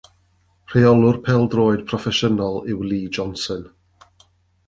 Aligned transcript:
Rheolwr 0.71 1.19
pêl-droed 1.25 1.83
proffesiynol 1.91 2.57
yw 2.71 2.81
Lee 2.89 3.13
Johnson. 3.19 3.63